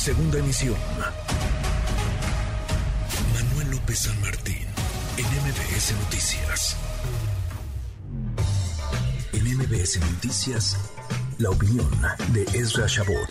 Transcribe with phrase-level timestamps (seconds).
[0.00, 0.76] Segunda emisión.
[3.34, 4.66] Manuel López San Martín,
[5.18, 6.76] en MBS Noticias.
[9.34, 10.94] En MBS Noticias,
[11.38, 11.90] la opinión
[12.32, 13.28] de Ezra Shabot.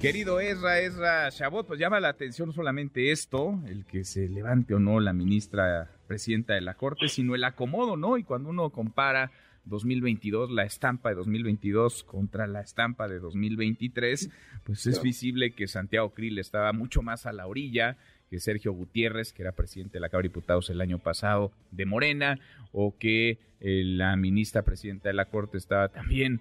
[0.00, 4.78] Querido Ezra, Ezra Shabot, pues llama la atención solamente esto, el que se levante o
[4.78, 8.16] no la ministra presidenta de la Corte, sino el acomodo, ¿no?
[8.16, 9.30] Y cuando uno compara
[9.64, 14.30] 2022, la estampa de 2022 contra la estampa de 2023,
[14.64, 17.96] pues es visible que Santiago Krill estaba mucho más a la orilla
[18.30, 21.84] que Sergio Gutiérrez, que era presidente de la Cámara de Diputados el año pasado de
[21.84, 22.38] Morena,
[22.72, 26.40] o que eh, la ministra presidenta de la Corte estaba también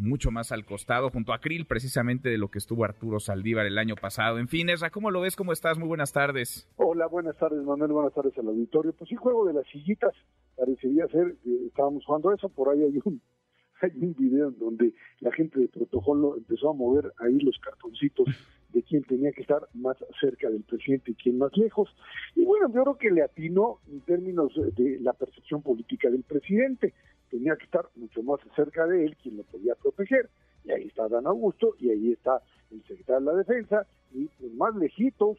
[0.00, 3.78] mucho más al costado, junto a Krill, precisamente de lo que estuvo Arturo Saldívar el
[3.78, 4.38] año pasado.
[4.38, 5.36] En fin, Esra, ¿cómo lo ves?
[5.36, 5.78] ¿Cómo estás?
[5.78, 6.68] Muy buenas tardes.
[6.76, 7.92] Hola, buenas tardes, Manuel.
[7.92, 8.92] Buenas tardes al auditorio.
[8.94, 10.12] Pues sí, juego de las sillitas
[10.56, 12.48] parecería ser que estábamos jugando eso.
[12.48, 13.20] Por ahí hay un,
[13.82, 18.26] hay un video en donde la gente de protocolo empezó a mover ahí los cartoncitos
[18.90, 21.88] quién tenía que estar más cerca del presidente y quién más lejos.
[22.34, 26.92] Y bueno, yo creo que le atinó en términos de la percepción política del presidente
[27.30, 30.28] tenía que estar mucho más cerca de él, quien lo podía proteger.
[30.64, 34.74] Y ahí está Dan Augusto, y ahí está el secretario de la Defensa, y más
[34.74, 35.38] lejitos,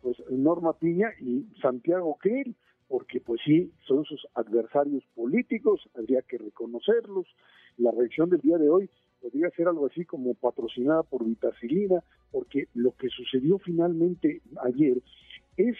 [0.00, 2.56] pues Norma Piña y Santiago Krill,
[2.88, 7.26] porque pues sí, son sus adversarios políticos, habría que reconocerlos.
[7.76, 12.68] La reacción del día de hoy podría ser algo así como patrocinada por Vitacilina, porque
[12.74, 14.98] lo que sucedió finalmente ayer
[15.56, 15.76] es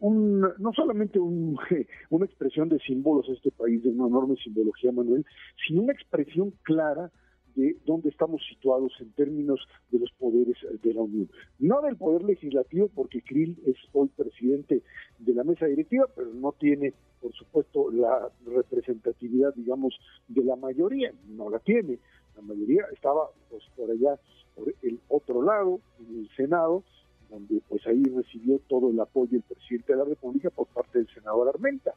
[0.00, 1.56] un, no solamente un,
[2.10, 5.24] una expresión de símbolos este país, de una enorme simbología, Manuel,
[5.66, 7.10] sino una expresión clara
[7.54, 11.30] de dónde estamos situados en términos de los poderes de la Unión.
[11.58, 14.82] No del poder legislativo, porque Krill es hoy presidente
[15.18, 21.12] de la mesa directiva, pero no tiene, por supuesto, la representatividad, digamos, de la mayoría,
[21.28, 21.98] no la tiene.
[22.44, 24.18] Mayoría estaba pues por allá,
[24.54, 26.82] por el otro lado, en el Senado,
[27.30, 31.08] donde pues ahí recibió todo el apoyo el presidente de la República por parte del
[31.08, 31.92] senador Armenta.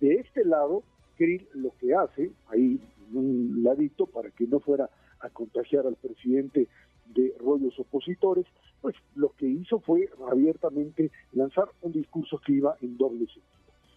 [0.00, 0.82] De este lado,
[1.16, 4.88] Krill lo que hace, ahí en un ladito, para que no fuera
[5.20, 6.68] a contagiar al presidente
[7.06, 8.46] de rollos opositores,
[8.80, 13.44] pues lo que hizo fue abiertamente lanzar un discurso que iba en doble sentido.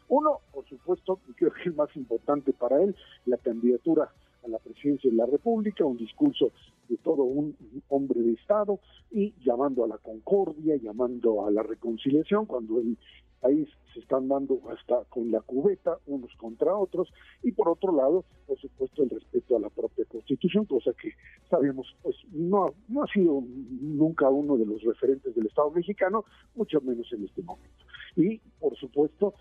[0.08, 4.12] Uno, por supuesto, creo que es más importante para él, la candidatura
[4.44, 6.52] a la presidencia de la República, un discurso
[6.88, 7.56] de todo un
[7.90, 8.80] hombre de Estado
[9.12, 12.98] y llamando a la concordia, llamando a la reconciliación, cuando el
[13.40, 17.12] país se están dando hasta con la cubeta unos contra otros
[17.42, 21.14] y por otro lado, por supuesto, el respeto a la propia Constitución, cosa que
[21.50, 23.44] sabemos, pues no, no ha sido
[23.82, 27.86] nunca uno de los referentes del Estado mexicano, mucho menos en este momento.
[28.16, 29.34] Y, por supuesto,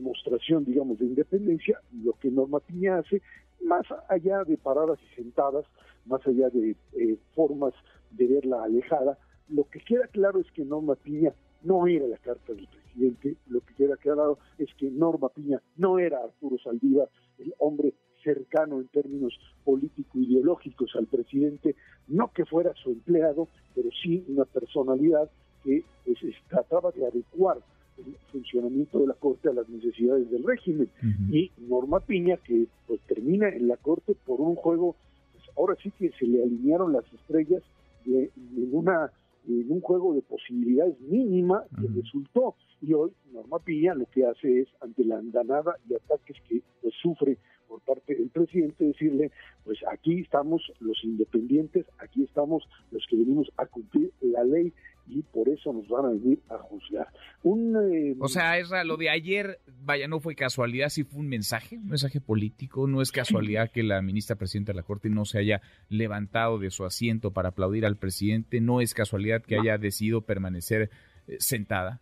[0.00, 3.22] demostración, digamos, de independencia, lo que Norma Piña hace,
[3.62, 5.66] más allá de paradas y sentadas,
[6.06, 7.74] más allá de eh, formas
[8.10, 9.18] de verla alejada,
[9.48, 13.60] lo que queda claro es que Norma Piña no era la carta del presidente, lo
[13.60, 18.88] que queda claro es que Norma Piña no era Arturo Saldívar, el hombre cercano en
[18.88, 21.76] términos político-ideológicos al presidente,
[22.08, 25.30] no que fuera su empleado, pero sí una personalidad
[25.62, 26.18] que pues,
[26.48, 27.58] trataba de adecuar
[28.06, 30.88] el funcionamiento de la Corte a las necesidades del régimen.
[31.30, 34.96] Y Norma Piña, que pues termina en la Corte por un juego,
[35.32, 37.62] pues ahora sí que se le alinearon las estrellas
[38.04, 39.10] de, en, una,
[39.48, 42.54] en un juego de posibilidades mínima que resultó.
[42.82, 46.94] Y hoy Norma Piña lo que hace es, ante la andanada y ataques que pues,
[47.02, 47.38] sufre
[47.70, 49.30] por parte del presidente, decirle,
[49.64, 54.72] pues aquí estamos los independientes, aquí estamos los que venimos a cumplir la ley
[55.06, 57.06] y por eso nos van a venir a juzgar.
[57.42, 61.28] Un, eh, o sea, es lo de ayer, vaya, no fue casualidad, sí fue un
[61.28, 65.24] mensaje, un mensaje político, no es casualidad que la ministra presidenta de la Corte no
[65.24, 69.78] se haya levantado de su asiento para aplaudir al presidente, no es casualidad que haya
[69.78, 70.90] decidido permanecer
[71.28, 72.00] eh, sentada.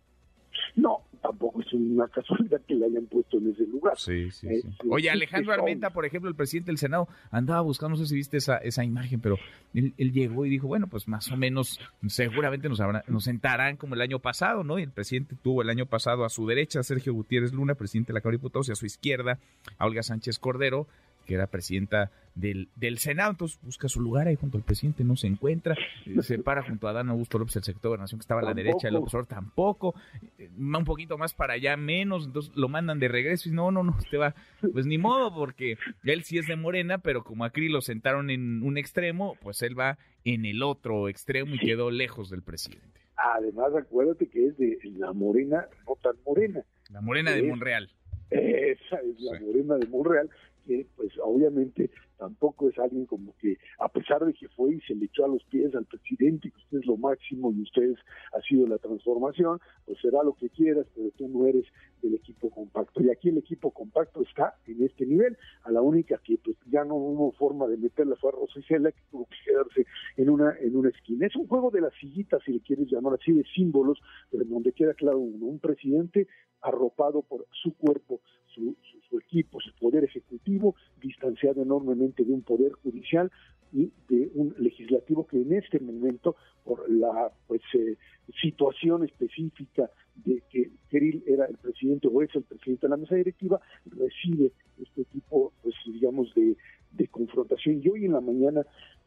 [0.75, 3.97] No, tampoco es una casualidad que le hayan puesto en ese lugar.
[3.97, 4.69] Sí, sí, sí.
[4.89, 8.37] Oye, Alejandro Armenta, por ejemplo, el presidente del Senado, andaba buscando, no sé si viste
[8.37, 9.37] esa, esa imagen, pero
[9.73, 14.01] él, llegó y dijo, bueno, pues más o menos, seguramente nos, nos sentarán como el
[14.01, 14.79] año pasado, ¿no?
[14.79, 18.07] Y el presidente tuvo el año pasado a su derecha a Sergio Gutiérrez Luna, presidente
[18.07, 19.39] de la Cámara de Diputados, y a su izquierda
[19.77, 20.87] a Olga Sánchez Cordero,
[21.29, 25.15] que era presidenta del, del Senado, entonces busca su lugar ahí junto al presidente, no
[25.15, 25.77] se encuentra,
[26.07, 28.45] eh, se para junto a Dan Augusto López, el sector de Gobernación, que estaba a
[28.45, 29.93] la derecha, el López tampoco,
[30.39, 33.83] eh, un poquito más para allá, menos, entonces lo mandan de regreso y no, no,
[33.83, 34.33] no, usted va,
[34.73, 38.31] pues ni modo, porque él sí es de Morena, pero como a Cri lo sentaron
[38.31, 42.99] en un extremo, pues él va en el otro extremo y quedó lejos del presidente.
[43.35, 46.63] Además, acuérdate que es de la Morena, no tan Morena.
[46.89, 47.91] La Morena de Monreal.
[48.29, 50.29] Esa es la Morena de Monreal,
[50.65, 54.93] que pues obviamente tampoco es alguien como que, a pesar de que fue y se
[54.93, 57.97] le echó a los pies al presidente, que usted es lo máximo y ustedes
[58.33, 61.65] ha sido la transformación, pues será lo que quieras, pero tú no eres
[62.01, 63.01] del equipo compacto.
[63.01, 66.83] Y aquí el equipo compacto está en este nivel, a la única que pues ya
[66.83, 69.85] no hubo forma de meterla fue a Rosa Isela, que tuvo que quedarse
[70.19, 71.27] en una, en una esquina.
[71.27, 73.99] Es un juego de las sillitas, si le quieres llamar así, de símbolos,
[74.29, 76.27] pero en donde queda claro uno, un presidente
[76.61, 78.19] arropado por su cuerpo,
[78.53, 78.75] su,
[79.17, 83.31] equipo, su poder ejecutivo, distanciado enormemente de un poder judicial
[83.71, 86.35] y de un legislativo que en este momento,
[86.65, 87.95] por la pues eh,
[88.41, 93.15] situación específica de que Kirill era el presidente o es el presidente de la mesa
[93.15, 94.51] directiva, recibe
[94.81, 96.57] este tipo, pues digamos, de,
[96.91, 97.81] de confrontación.
[97.81, 98.65] Y hoy en la mañana,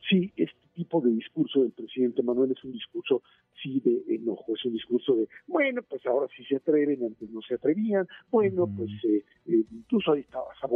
[0.09, 3.23] sí, este tipo de discurso del presidente Manuel es un discurso
[3.63, 7.41] sí de enojo, es un discurso de, bueno, pues ahora sí se atreven, antes no
[7.41, 10.69] se atrevían, bueno, pues eh, eh, incluso ahí estabas a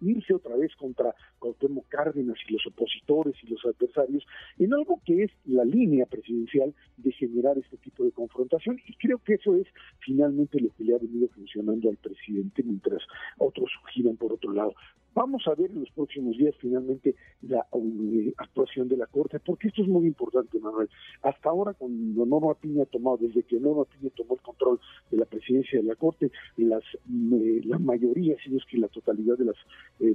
[0.00, 4.24] irse otra vez contra Cuauhtémoc Cárdenas y los opositores y los adversarios,
[4.58, 9.18] en algo que es la línea presidencial de generar este tipo de confrontación, y creo
[9.18, 9.66] que eso es
[9.98, 13.02] finalmente lo que le ha venido funcionando al presidente mientras
[13.38, 14.74] otros giran por otro lado.
[15.18, 19.66] Vamos a ver en los próximos días finalmente la eh, actuación de la Corte, porque
[19.66, 20.88] esto es muy importante, Manuel.
[21.22, 24.78] Hasta ahora, cuando Norma Piña ha tomado, desde que Norma Piña tomó el control
[25.10, 29.36] de la presidencia de la Corte, las, eh, la mayoría, si es que la totalidad
[29.36, 29.56] de las
[29.98, 30.14] eh,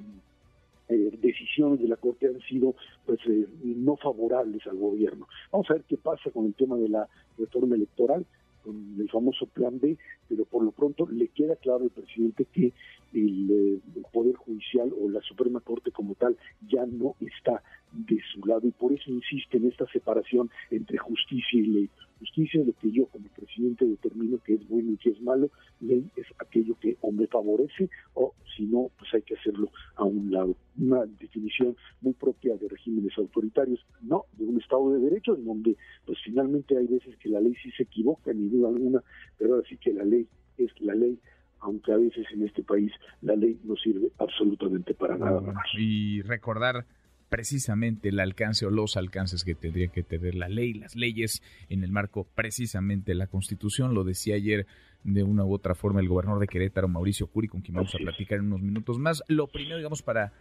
[1.20, 2.74] decisiones de la Corte han sido
[3.06, 3.20] pues
[3.62, 5.28] no favorables al gobierno.
[5.52, 8.26] Vamos a ver qué pasa con el tema de la reforma electoral
[8.64, 12.74] con el famoso plan B, pero por lo pronto le queda claro al presidente que
[13.14, 16.38] el, eh, Poder Judicial o la Suprema Corte como tal
[16.68, 17.64] ya no está
[17.94, 21.90] de su lado y por eso insiste en esta separación entre justicia y ley.
[22.20, 25.50] Justicia es lo que yo como presidente determino que es bueno y que es malo,
[25.82, 30.04] ley es aquello que o me favorece o si no, pues hay que hacerlo a
[30.04, 30.56] un lado.
[30.78, 35.76] Una definición muy propia de regímenes autoritarios, no de un Estado de Derecho, en donde
[36.06, 39.04] pues finalmente hay veces que la ley sí se equivoca, ni duda alguna,
[39.38, 41.20] pero ahora sí que la ley es la ley
[41.64, 42.92] aunque a veces en este país
[43.22, 45.66] la ley no sirve absolutamente para nada más.
[45.78, 46.86] Y recordar
[47.34, 51.84] precisamente el alcance o los alcances que tendría que tener la ley, las leyes en
[51.84, 53.96] el marco precisamente de la Constitución.
[53.96, 54.68] Lo decía ayer
[55.04, 57.98] de una u otra forma el gobernador de Querétaro, Mauricio Curi, con quien vamos a
[57.98, 59.24] platicar en unos minutos más.
[59.28, 60.32] Lo primero, digamos, para,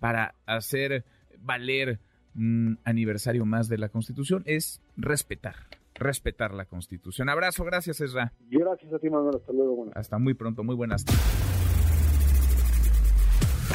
[0.00, 1.04] para hacer
[1.38, 2.00] valer
[2.34, 5.54] un aniversario más de la Constitución es respetar,
[5.94, 7.28] respetar la Constitución.
[7.28, 8.32] Abrazo, gracias, Ezra.
[8.48, 9.36] Gracias a ti, Manuel.
[9.36, 9.88] Hasta luego.
[9.94, 10.64] Hasta muy pronto.
[10.64, 11.49] Muy buenas tardes